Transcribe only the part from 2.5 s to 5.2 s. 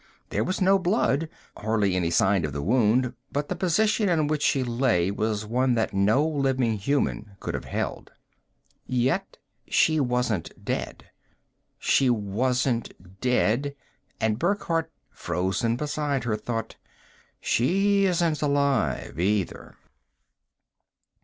the wound; but the position in which she lay